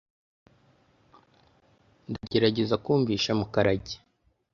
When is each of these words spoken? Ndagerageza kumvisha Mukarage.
Ndagerageza 2.09 2.75
kumvisha 2.83 3.31
Mukarage. 3.39 3.93